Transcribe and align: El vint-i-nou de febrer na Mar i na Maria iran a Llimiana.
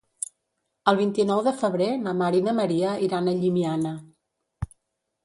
El 0.91 0.95
vint-i-nou 1.01 1.41
de 1.47 1.53
febrer 1.59 1.89
na 2.05 2.13
Mar 2.21 2.29
i 2.37 2.41
na 2.47 2.55
Maria 2.61 2.95
iran 3.09 3.29
a 3.29 3.35
Llimiana. 3.43 3.93